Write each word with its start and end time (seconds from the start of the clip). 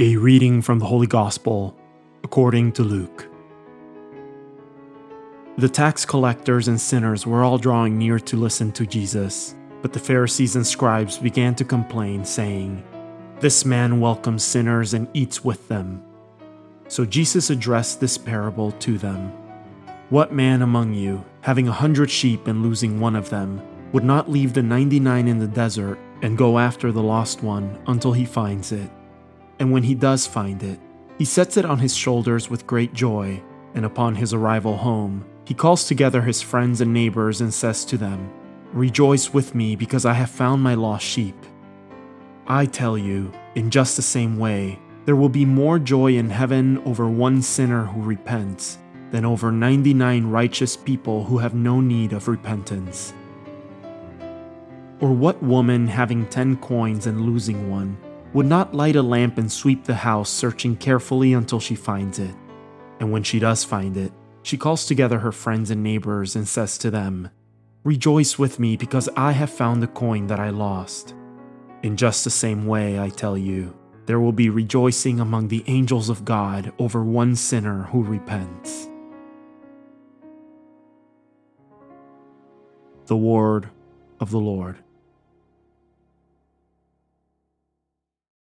A 0.00 0.14
reading 0.14 0.62
from 0.62 0.78
the 0.78 0.86
Holy 0.86 1.08
Gospel 1.08 1.76
according 2.22 2.70
to 2.74 2.84
Luke. 2.84 3.28
The 5.56 5.68
tax 5.68 6.04
collectors 6.04 6.68
and 6.68 6.80
sinners 6.80 7.26
were 7.26 7.42
all 7.42 7.58
drawing 7.58 7.98
near 7.98 8.20
to 8.20 8.36
listen 8.36 8.70
to 8.72 8.86
Jesus, 8.86 9.56
but 9.82 9.92
the 9.92 9.98
Pharisees 9.98 10.54
and 10.54 10.64
scribes 10.64 11.18
began 11.18 11.56
to 11.56 11.64
complain, 11.64 12.24
saying, 12.24 12.84
This 13.40 13.64
man 13.64 13.98
welcomes 13.98 14.44
sinners 14.44 14.94
and 14.94 15.08
eats 15.14 15.42
with 15.42 15.66
them. 15.66 16.00
So 16.86 17.04
Jesus 17.04 17.50
addressed 17.50 18.00
this 18.00 18.16
parable 18.16 18.70
to 18.70 18.98
them 18.98 19.32
What 20.10 20.32
man 20.32 20.62
among 20.62 20.94
you, 20.94 21.24
having 21.40 21.66
a 21.66 21.72
hundred 21.72 22.08
sheep 22.08 22.46
and 22.46 22.62
losing 22.62 23.00
one 23.00 23.16
of 23.16 23.30
them, 23.30 23.60
would 23.90 24.04
not 24.04 24.30
leave 24.30 24.52
the 24.52 24.62
ninety 24.62 25.00
nine 25.00 25.26
in 25.26 25.40
the 25.40 25.48
desert 25.48 25.98
and 26.22 26.38
go 26.38 26.60
after 26.60 26.92
the 26.92 27.02
lost 27.02 27.42
one 27.42 27.82
until 27.88 28.12
he 28.12 28.24
finds 28.24 28.70
it? 28.70 28.88
And 29.58 29.72
when 29.72 29.82
he 29.82 29.94
does 29.94 30.26
find 30.26 30.62
it, 30.62 30.78
he 31.18 31.24
sets 31.24 31.56
it 31.56 31.64
on 31.64 31.78
his 31.78 31.96
shoulders 31.96 32.48
with 32.48 32.66
great 32.66 32.94
joy, 32.94 33.42
and 33.74 33.84
upon 33.84 34.14
his 34.14 34.32
arrival 34.32 34.76
home, 34.76 35.24
he 35.44 35.54
calls 35.54 35.84
together 35.84 36.22
his 36.22 36.42
friends 36.42 36.80
and 36.80 36.92
neighbors 36.92 37.40
and 37.40 37.52
says 37.52 37.84
to 37.86 37.96
them, 37.96 38.30
Rejoice 38.72 39.32
with 39.32 39.54
me 39.54 39.76
because 39.76 40.04
I 40.04 40.12
have 40.12 40.30
found 40.30 40.62
my 40.62 40.74
lost 40.74 41.04
sheep. 41.04 41.36
I 42.46 42.66
tell 42.66 42.96
you, 42.96 43.32
in 43.54 43.70
just 43.70 43.96
the 43.96 44.02
same 44.02 44.38
way, 44.38 44.78
there 45.06 45.16
will 45.16 45.30
be 45.30 45.44
more 45.44 45.78
joy 45.78 46.16
in 46.16 46.30
heaven 46.30 46.78
over 46.84 47.08
one 47.08 47.40
sinner 47.40 47.86
who 47.86 48.02
repents 48.02 48.78
than 49.10 49.24
over 49.24 49.50
99 49.50 50.26
righteous 50.26 50.76
people 50.76 51.24
who 51.24 51.38
have 51.38 51.54
no 51.54 51.80
need 51.80 52.12
of 52.12 52.28
repentance. 52.28 53.14
Or 55.00 55.12
what 55.12 55.42
woman 55.42 55.88
having 55.88 56.26
10 56.26 56.58
coins 56.58 57.06
and 57.06 57.22
losing 57.22 57.70
one 57.70 57.96
would 58.34 58.46
not 58.46 58.74
light 58.74 58.96
a 58.96 59.02
lamp 59.02 59.38
and 59.38 59.50
sweep 59.50 59.84
the 59.84 59.94
house, 59.94 60.30
searching 60.30 60.76
carefully 60.76 61.32
until 61.32 61.60
she 61.60 61.74
finds 61.74 62.18
it. 62.18 62.34
And 63.00 63.10
when 63.10 63.22
she 63.22 63.38
does 63.38 63.64
find 63.64 63.96
it, 63.96 64.12
she 64.42 64.56
calls 64.56 64.86
together 64.86 65.18
her 65.18 65.32
friends 65.32 65.70
and 65.70 65.82
neighbors 65.82 66.36
and 66.36 66.46
says 66.46 66.78
to 66.78 66.90
them, 66.90 67.30
Rejoice 67.84 68.38
with 68.38 68.58
me 68.58 68.76
because 68.76 69.08
I 69.16 69.32
have 69.32 69.50
found 69.50 69.82
the 69.82 69.86
coin 69.86 70.26
that 70.26 70.40
I 70.40 70.50
lost. 70.50 71.14
In 71.82 71.96
just 71.96 72.24
the 72.24 72.30
same 72.30 72.66
way, 72.66 72.98
I 72.98 73.08
tell 73.08 73.38
you, 73.38 73.76
there 74.06 74.20
will 74.20 74.32
be 74.32 74.50
rejoicing 74.50 75.20
among 75.20 75.48
the 75.48 75.64
angels 75.66 76.08
of 76.08 76.24
God 76.24 76.72
over 76.78 77.04
one 77.04 77.36
sinner 77.36 77.84
who 77.84 78.02
repents. 78.02 78.88
The 83.06 83.16
Word 83.16 83.68
of 84.18 84.30
the 84.30 84.40
Lord. 84.40 84.78